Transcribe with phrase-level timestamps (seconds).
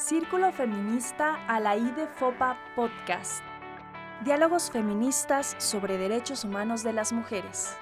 [0.00, 3.42] Círculo Feminista a la de FOPA Podcast.
[4.24, 7.76] Diálogos feministas sobre derechos humanos de las mujeres.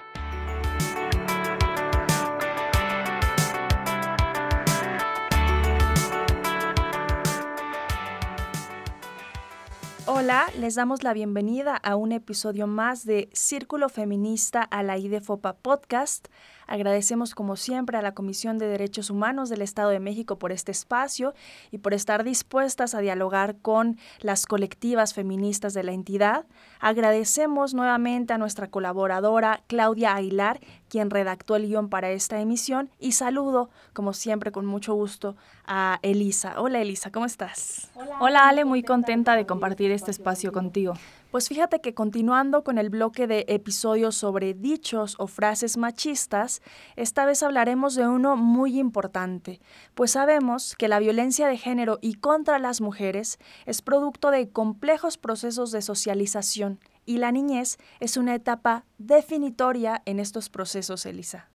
[10.29, 15.55] Hola, les damos la bienvenida a un episodio más de Círculo Feminista a la IDFOPA
[15.55, 16.29] Podcast.
[16.67, 20.71] Agradecemos como siempre a la Comisión de Derechos Humanos del Estado de México por este
[20.71, 21.33] espacio
[21.71, 26.45] y por estar dispuestas a dialogar con las colectivas feministas de la entidad.
[26.79, 33.13] Agradecemos nuevamente a nuestra colaboradora Claudia Aguilar, quien redactó el guion para esta emisión, y
[33.13, 36.55] saludo, como siempre, con mucho gusto a Elisa.
[36.61, 37.91] Hola Elisa, ¿cómo estás?
[37.95, 40.95] Hola, Hola Ale, muy contenta de compartir este espacio contigo.
[41.31, 46.63] Pues fíjate que continuando con el bloque de episodios sobre dichos o frases machistas,
[46.97, 49.61] esta vez hablaremos de uno muy importante,
[49.95, 55.19] pues sabemos que la violencia de género y contra las mujeres es producto de complejos
[55.19, 61.49] procesos de socialización y la niñez es una etapa definitoria en estos procesos, Elisa.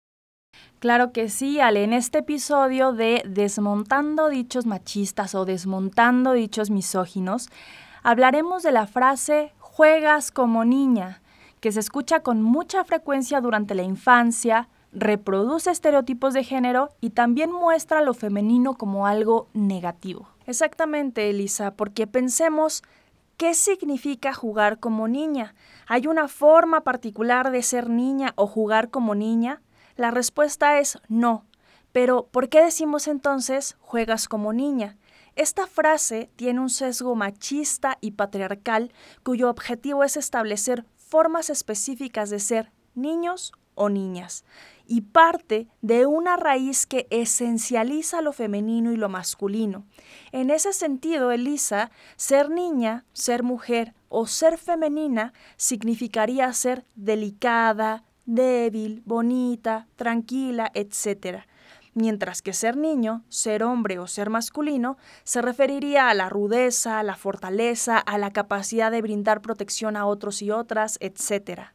[0.78, 1.82] Claro que sí, Ale.
[1.82, 7.48] En este episodio de Desmontando dichos machistas o desmontando dichos misóginos,
[8.04, 11.20] hablaremos de la frase juegas como niña,
[11.58, 17.50] que se escucha con mucha frecuencia durante la infancia, reproduce estereotipos de género y también
[17.50, 20.28] muestra lo femenino como algo negativo.
[20.46, 22.82] Exactamente, Elisa, porque pensemos
[23.41, 25.55] ¿Qué significa jugar como niña?
[25.86, 29.62] ¿Hay una forma particular de ser niña o jugar como niña?
[29.97, 31.47] La respuesta es no.
[31.91, 34.98] Pero, ¿por qué decimos entonces juegas como niña?
[35.36, 42.41] Esta frase tiene un sesgo machista y patriarcal cuyo objetivo es establecer formas específicas de
[42.41, 44.44] ser niños o niñas
[44.91, 49.86] y parte de una raíz que esencializa lo femenino y lo masculino.
[50.32, 59.04] En ese sentido, Elisa, ser niña, ser mujer o ser femenina significaría ser delicada, débil,
[59.06, 61.44] bonita, tranquila, etc
[61.93, 67.03] mientras que ser niño, ser hombre o ser masculino, se referiría a la rudeza, a
[67.03, 71.72] la fortaleza, a la capacidad de brindar protección a otros y otras, etc.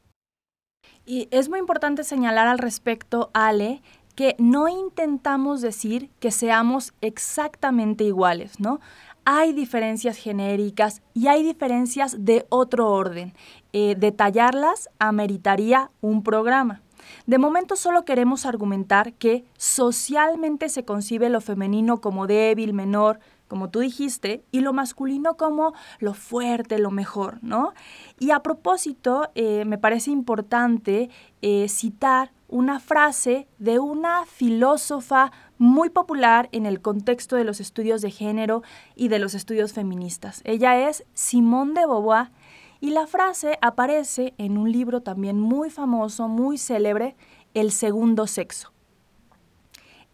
[1.06, 3.82] Y es muy importante señalar al respecto, Ale,
[4.16, 8.80] que no intentamos decir que seamos exactamente iguales, ¿no?
[9.26, 13.34] Hay diferencias genéricas y hay diferencias de otro orden.
[13.74, 16.82] Eh, detallarlas ameritaría un programa.
[17.26, 23.70] De momento solo queremos argumentar que socialmente se concibe lo femenino como débil, menor, como
[23.70, 27.74] tú dijiste, y lo masculino como lo fuerte, lo mejor, ¿no?
[28.20, 31.10] Y a propósito, eh, me parece importante
[31.42, 38.02] eh, citar una frase de una filósofa muy popular en el contexto de los estudios
[38.02, 38.62] de género
[38.96, 40.42] y de los estudios feministas.
[40.44, 42.32] Ella es Simone de Beauvoir
[42.80, 47.16] y la frase aparece en un libro también muy famoso, muy célebre,
[47.54, 48.75] El segundo sexo.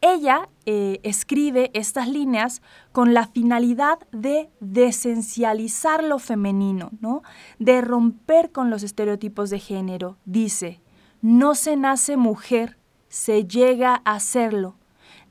[0.02, 7.22] Ella eh, escribe estas líneas con la finalidad de desencializar lo femenino, ¿no?
[7.60, 10.18] de romper con los estereotipos de género.
[10.26, 10.82] Dice,
[11.22, 12.80] no se nace mujer,
[13.10, 14.76] se llega a serlo.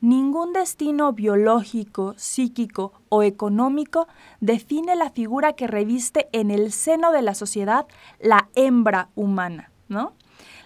[0.00, 4.06] Ningún destino biológico, psíquico o económico
[4.40, 7.86] define la figura que reviste en el seno de la sociedad
[8.20, 10.14] la hembra humana, ¿no?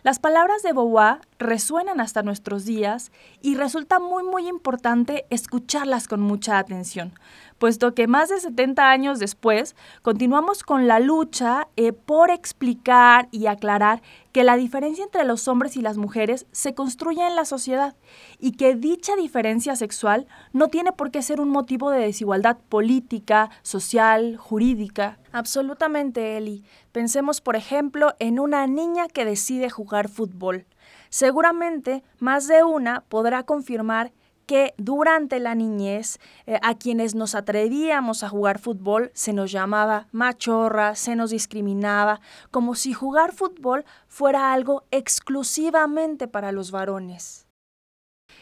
[0.04, 3.10] Las palabras de Beauvoir resuenan hasta nuestros días
[3.40, 7.14] y resulta muy muy importante escucharlas con mucha atención,
[7.58, 13.46] puesto que más de 70 años después continuamos con la lucha eh, por explicar y
[13.46, 17.94] aclarar que la diferencia entre los hombres y las mujeres se construye en la sociedad
[18.38, 23.50] y que dicha diferencia sexual no tiene por qué ser un motivo de desigualdad política,
[23.62, 25.18] social, jurídica.
[25.32, 26.64] Absolutamente, Eli.
[26.92, 30.66] Pensemos, por ejemplo, en una niña que decide jugar fútbol.
[31.10, 34.12] Seguramente más de una podrá confirmar
[34.46, 40.06] que durante la niñez eh, a quienes nos atrevíamos a jugar fútbol se nos llamaba
[40.12, 42.20] machorra, se nos discriminaba,
[42.50, 47.46] como si jugar fútbol fuera algo exclusivamente para los varones.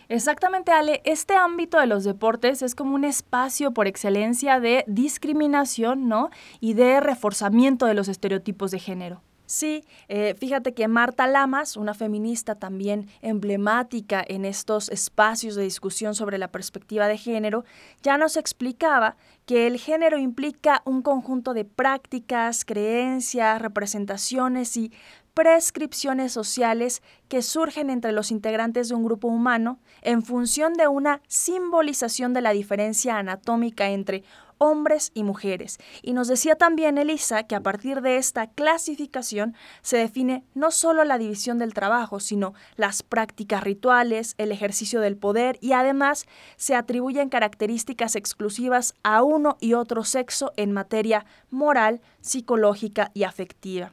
[0.09, 1.01] Exactamente, Ale.
[1.05, 6.31] Este ámbito de los deportes es como un espacio por excelencia de discriminación, ¿no?
[6.61, 9.23] Y de reforzamiento de los estereotipos de género.
[9.53, 16.15] Sí, eh, fíjate que Marta Lamas, una feminista también emblemática en estos espacios de discusión
[16.15, 17.67] sobre la perspectiva de género,
[18.03, 24.91] ya nos explicaba que el género implica un conjunto de prácticas, creencias, representaciones y
[25.35, 31.21] prescripciones sociales que surgen entre los integrantes de un grupo humano en función de una
[31.29, 34.25] simbolización de la diferencia anatómica entre
[34.63, 35.79] hombres y mujeres.
[36.03, 41.03] Y nos decía también Elisa que a partir de esta clasificación se define no solo
[41.03, 46.27] la división del trabajo, sino las prácticas rituales, el ejercicio del poder y además
[46.57, 53.93] se atribuyen características exclusivas a uno y otro sexo en materia moral, psicológica y afectiva.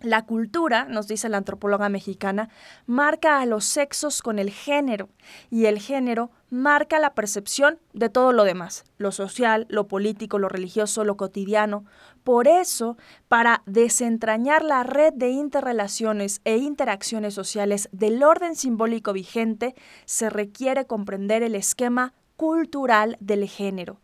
[0.00, 2.48] La cultura, nos dice la antropóloga mexicana,
[2.86, 5.10] marca a los sexos con el género
[5.50, 10.48] y el género marca la percepción de todo lo demás, lo social, lo político, lo
[10.48, 11.84] religioso, lo cotidiano.
[12.24, 12.96] Por eso,
[13.28, 19.74] para desentrañar la red de interrelaciones e interacciones sociales del orden simbólico vigente,
[20.06, 24.00] se requiere comprender el esquema cultural del género.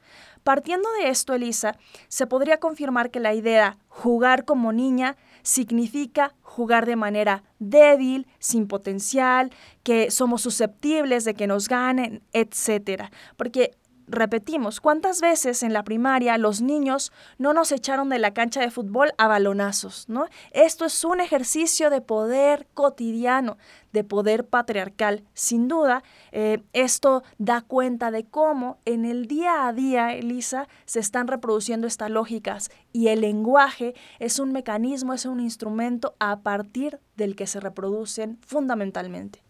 [0.46, 1.76] Partiendo de esto, Elisa,
[2.06, 5.16] se podría confirmar que la idea jugar como niña
[5.46, 9.52] significa jugar de manera débil, sin potencial,
[9.84, 13.04] que somos susceptibles de que nos ganen, etc.
[13.37, 13.76] Porque
[14.08, 18.70] repetimos, ¿cuántas veces en la primaria los niños no nos echaron de la cancha de
[18.70, 20.08] fútbol a balonazos?
[20.08, 20.26] ¿no?
[20.53, 23.58] Esto es un ejercicio de poder cotidiano,
[23.93, 25.25] de poder patriarcal.
[25.35, 31.00] Sin duda, eh, esto da cuenta de cómo en el día a día, Elisa, se
[31.00, 37.00] están reproduciendo estas lógicas y el lenguaje es un mecanismo, es un instrumento a partir
[37.17, 39.47] del que se reproducen fundamentalmente.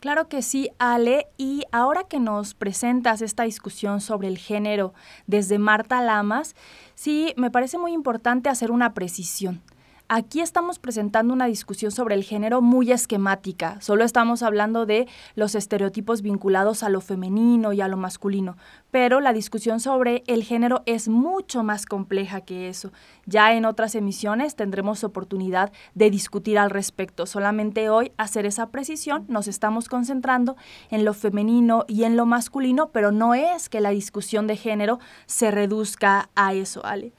[0.00, 4.92] Claro que sí, Ale, y ahora que nos presentas esta discusión sobre el género
[5.26, 6.54] desde Marta Lamas,
[6.94, 9.62] sí, me parece muy importante hacer una precisión.
[10.08, 15.56] Aquí estamos presentando una discusión sobre el género muy esquemática, solo estamos hablando de los
[15.56, 18.56] estereotipos vinculados a lo femenino y a lo masculino,
[18.92, 22.92] pero la discusión sobre el género es mucho más compleja que eso.
[23.24, 29.24] Ya en otras emisiones tendremos oportunidad de discutir al respecto, solamente hoy hacer esa precisión
[29.26, 30.54] nos estamos concentrando
[30.88, 35.00] en lo femenino y en lo masculino, pero no es que la discusión de género
[35.26, 37.12] se reduzca a eso, Ale.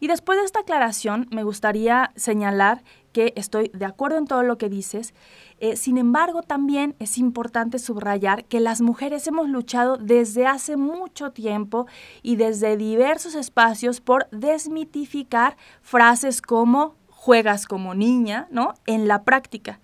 [0.00, 2.82] Y después de esta aclaración, me gustaría señalar
[3.12, 5.14] que estoy de acuerdo en todo lo que dices.
[5.60, 11.30] Eh, sin embargo, también es importante subrayar que las mujeres hemos luchado desde hace mucho
[11.30, 11.86] tiempo
[12.22, 18.74] y desde diversos espacios por desmitificar frases como juegas como niña, ¿no?
[18.84, 19.80] En la práctica.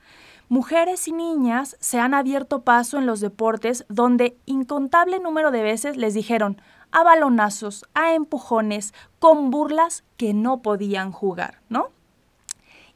[0.51, 5.97] Mujeres y niñas se han abierto paso en los deportes donde incontable número de veces
[5.97, 6.61] les dijeron,
[6.91, 11.91] a balonazos, a empujones, con burlas que no podían jugar, ¿no?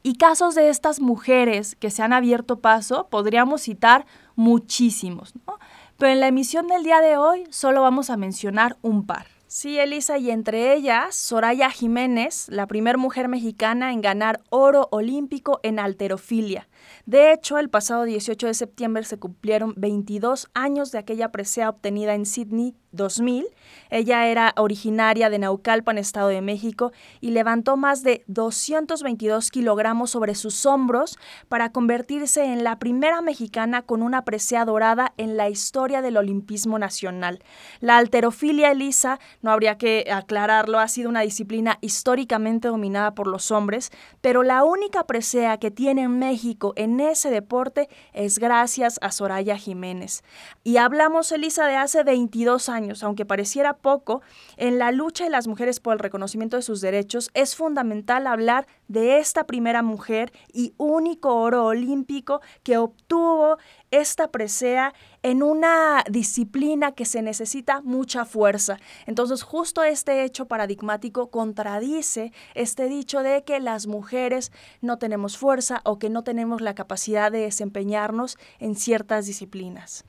[0.03, 4.05] Y casos de estas mujeres que se han abierto paso, podríamos citar
[4.35, 5.61] muchísimos, ¿no?
[5.97, 9.34] Pero en la emisión del día de hoy solo vamos a mencionar un par.
[9.47, 15.61] Sí, Elisa, y entre ellas, Soraya Jiménez, la primera mujer mexicana en ganar oro olímpico
[15.63, 16.67] en alterofilia.
[17.07, 22.15] De hecho, el pasado 18 de septiembre se cumplieron 22 años de aquella presea obtenida
[22.15, 23.47] en Sydney 2000.
[23.91, 30.35] Ella era originaria de Naucalpan, Estado de México, y levantó más de 222 kilogramos sobre
[30.35, 31.19] sus hombros
[31.49, 36.79] para convertirse en la primera mexicana con una presea dorada en la historia del olimpismo
[36.79, 37.43] nacional.
[37.81, 43.51] La alterofilia, Elisa, no habría que aclararlo, ha sido una disciplina históricamente dominada por los
[43.51, 49.11] hombres, pero la única presea que tiene en México en ese deporte es gracias a
[49.11, 50.23] Soraya Jiménez.
[50.63, 54.23] Y hablamos, Elisa, de hace 22 años aunque pareciera poco,
[54.57, 58.67] en la lucha de las mujeres por el reconocimiento de sus derechos, es fundamental hablar
[58.89, 63.59] de esta primera mujer y único oro olímpico que obtuvo
[63.91, 64.93] esta presea
[65.23, 68.79] en una disciplina que se necesita mucha fuerza.
[69.07, 75.81] Entonces, justo este hecho paradigmático contradice este dicho de que las mujeres no tenemos fuerza
[75.85, 80.05] o que no tenemos la capacidad de desempeñarnos en ciertas disciplinas.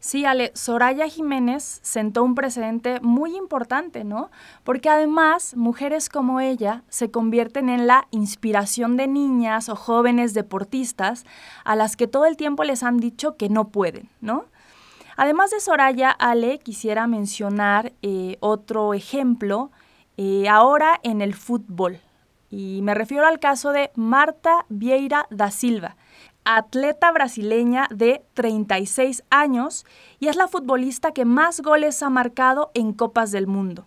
[0.00, 4.30] Sí, Ale, Soraya Jiménez sentó un precedente muy importante, ¿no?
[4.62, 11.24] Porque además mujeres como ella se convierten en la inspiración de niñas o jóvenes deportistas
[11.64, 14.44] a las que todo el tiempo les han dicho que no pueden, ¿no?
[15.16, 19.72] Además de Soraya, Ale, quisiera mencionar eh, otro ejemplo
[20.16, 21.98] eh, ahora en el fútbol.
[22.50, 25.96] Y me refiero al caso de Marta Vieira da Silva
[26.48, 29.84] atleta brasileña de 36 años
[30.18, 33.84] y es la futbolista que más goles ha marcado en Copas del Mundo.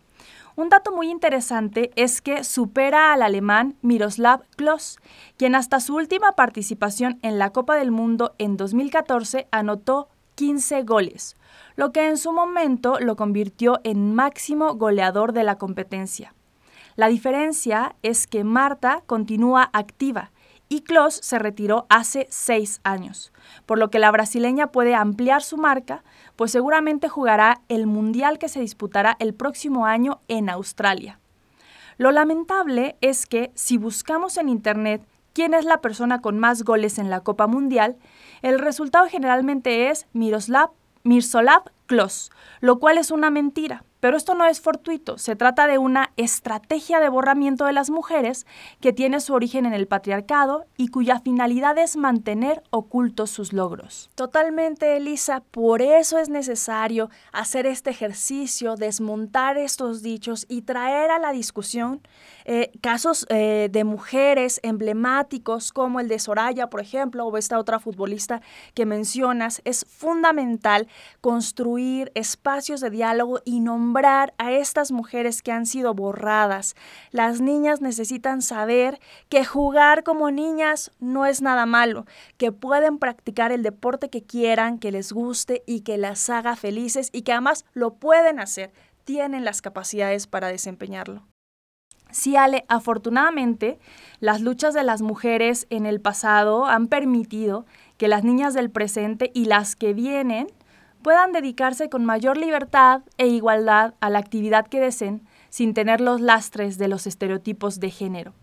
[0.56, 5.00] Un dato muy interesante es que supera al alemán Miroslav Klose,
[5.38, 11.38] quien hasta su última participación en la Copa del Mundo en 2014 anotó 15 goles,
[11.76, 16.36] lo que en su momento lo convirtió en máximo goleador de la competencia.
[16.96, 20.30] La diferencia es que Marta continúa activa
[20.72, 23.34] y Klos se retiró hace seis años,
[23.66, 26.02] por lo que la brasileña puede ampliar su marca,
[26.38, 31.20] pues seguramente jugará el Mundial que se disputará el próximo año en Australia.
[31.98, 37.00] Lo lamentable es que si buscamos en Internet quién es la persona con más goles
[37.00, 37.98] en la Copa Mundial,
[38.42, 40.72] el resultado generalmente es Miroslav
[41.04, 43.84] Mirsolav Klos, lo cual es una mentira.
[44.02, 48.48] Pero esto no es fortuito, se trata de una estrategia de borramiento de las mujeres
[48.82, 54.10] que tiene su origen en el patriarcado y cuya finalidad es mantener ocultos sus logros.
[54.16, 61.20] Totalmente, Elisa, por eso es necesario hacer este ejercicio, desmontar estos dichos y traer a
[61.20, 62.02] la discusión
[62.46, 67.80] eh, casos eh, de mujeres emblemáticos como el de Soraya, por ejemplo, o esta otra
[67.80, 68.42] futbolista
[68.74, 69.62] que mencionas.
[69.64, 70.88] Es fundamental
[71.22, 73.91] construir espacios de diálogo y nombrar
[74.38, 76.76] a estas mujeres que han sido borradas.
[77.12, 82.06] Las niñas necesitan saber que jugar como niñas no es nada malo,
[82.38, 87.10] que pueden practicar el deporte que quieran, que les guste y que las haga felices
[87.12, 88.72] y que además lo pueden hacer,
[89.04, 91.28] tienen las capacidades para desempeñarlo.
[92.12, 93.80] Sí, Ale, afortunadamente,
[94.20, 97.66] las luchas de las mujeres en el pasado han permitido
[97.98, 100.48] que las niñas del presente y las que vienen
[101.02, 106.22] puedan dedicarse con mayor libertad e igualdad a la actividad que deseen sin tener los
[106.22, 108.34] lastres de los estereotipos de género.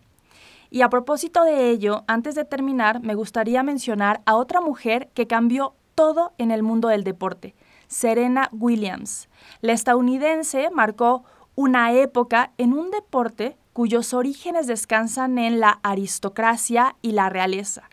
[0.70, 5.26] Y a propósito de ello, antes de terminar, me gustaría mencionar a otra mujer que
[5.26, 7.54] cambió todo en el mundo del deporte,
[7.86, 9.28] Serena Williams.
[9.62, 11.24] La estadounidense marcó
[11.54, 17.88] una época en un deporte cuyos orígenes descansan en la aristocracia y la realeza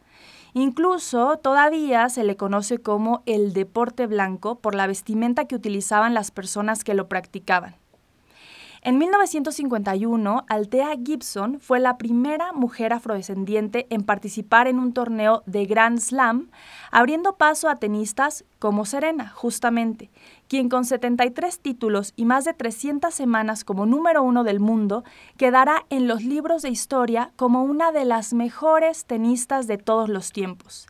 [0.57, 6.31] Incluso todavía se le conoce como el deporte blanco por la vestimenta que utilizaban las
[6.31, 7.75] personas que lo practicaban.
[8.85, 15.65] En 1951, Altea Gibson fue la primera mujer afrodescendiente en participar en un torneo de
[15.65, 16.51] Grand Slam,
[16.91, 20.11] abriendo paso a tenistas como Serena, justamente,
[20.47, 25.03] quien con 73 títulos y más de 300 semanas como número uno del mundo,
[25.35, 30.31] quedará en los libros de historia como una de las mejores tenistas de todos los
[30.31, 30.85] tiempos.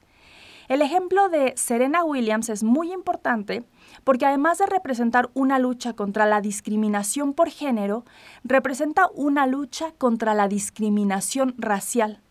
[0.68, 3.64] El ejemplo de Serena Williams es muy importante
[4.04, 8.04] porque además de representar una lucha contra la discriminación por género,
[8.44, 12.22] representa una lucha contra la discriminación racial.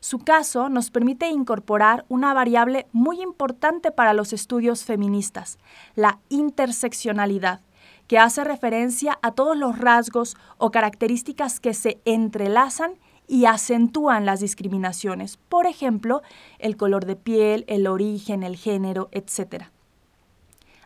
[0.00, 5.58] Su caso nos permite incorporar una variable muy importante para los estudios feministas,
[5.94, 7.60] la interseccionalidad,
[8.08, 12.94] que hace referencia a todos los rasgos o características que se entrelazan
[13.32, 16.20] y acentúan las discriminaciones, por ejemplo,
[16.58, 19.68] el color de piel, el origen, el género, etc.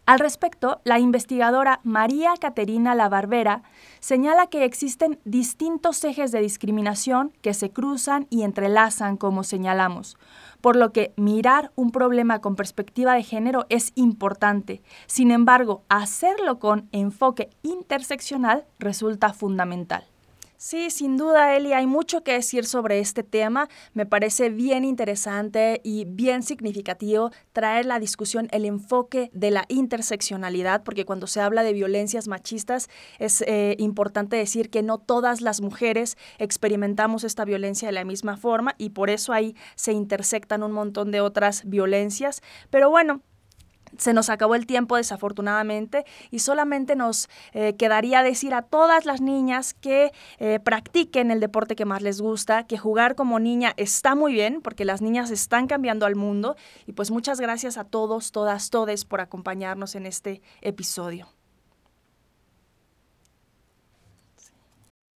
[0.06, 3.64] Al respecto, la investigadora María Caterina La Barbera
[3.98, 10.16] señala que existen distintos ejes de discriminación que se cruzan y entrelazan, como señalamos,
[10.60, 14.82] por lo que mirar un problema con perspectiva de género es importante.
[15.08, 20.06] Sin embargo, hacerlo con enfoque interseccional resulta fundamental.
[20.58, 23.68] Sí, sin duda, Eli, hay mucho que decir sobre este tema.
[23.92, 30.82] Me parece bien interesante y bien significativo traer la discusión, el enfoque de la interseccionalidad,
[30.82, 35.60] porque cuando se habla de violencias machistas es eh, importante decir que no todas las
[35.60, 40.72] mujeres experimentamos esta violencia de la misma forma y por eso ahí se intersectan un
[40.72, 42.40] montón de otras violencias.
[42.70, 43.20] Pero bueno,
[43.96, 49.20] se nos acabó el tiempo desafortunadamente y solamente nos eh, quedaría decir a todas las
[49.20, 54.14] niñas que eh, practiquen el deporte que más les gusta, que jugar como niña está
[54.14, 58.32] muy bien porque las niñas están cambiando al mundo y pues muchas gracias a todos,
[58.32, 61.35] todas, todes por acompañarnos en este episodio.